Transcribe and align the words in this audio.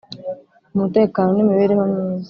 umutekano 0.75 1.31
n 1.33 1.39
imibereho 1.43 1.83
myiza 1.91 2.17